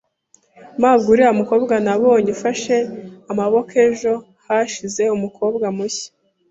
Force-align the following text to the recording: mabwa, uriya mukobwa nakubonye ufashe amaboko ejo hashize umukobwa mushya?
mabwa, 0.81 1.07
uriya 1.13 1.31
mukobwa 1.39 1.73
nakubonye 1.83 2.29
ufashe 2.37 2.75
amaboko 3.31 3.71
ejo 3.87 4.13
hashize 4.45 5.03
umukobwa 5.15 5.65
mushya? 5.77 6.09